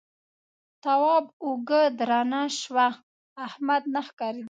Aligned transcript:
تواب 0.83 1.25
اوږه 1.43 1.81
درنه 1.97 2.41
شوه 2.59 2.87
احمد 3.45 3.83
نه 3.93 4.01
ښکارېده. 4.07 4.39